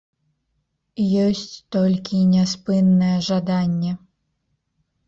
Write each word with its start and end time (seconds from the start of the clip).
Ёсць 1.25 1.53
толькі 1.75 2.25
няспыннае 2.33 3.15
жаданне. 3.31 3.91